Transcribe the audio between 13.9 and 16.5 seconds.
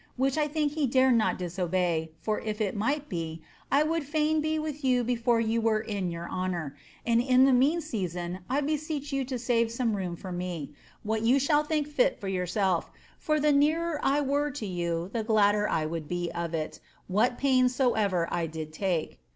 I were to you the gladder I would be